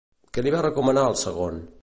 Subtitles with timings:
[0.37, 1.63] Què li va recomanar al segon?